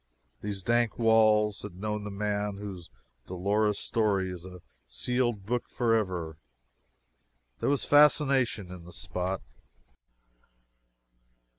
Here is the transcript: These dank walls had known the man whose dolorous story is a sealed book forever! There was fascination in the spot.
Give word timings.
These 0.41 0.63
dank 0.63 0.97
walls 0.97 1.61
had 1.61 1.75
known 1.75 2.03
the 2.05 2.09
man 2.09 2.57
whose 2.57 2.89
dolorous 3.27 3.77
story 3.77 4.31
is 4.31 4.43
a 4.43 4.63
sealed 4.87 5.45
book 5.45 5.69
forever! 5.69 6.37
There 7.59 7.69
was 7.69 7.85
fascination 7.85 8.71
in 8.71 8.85
the 8.85 8.93
spot. 8.93 9.43